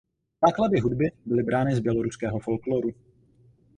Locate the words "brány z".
1.43-1.79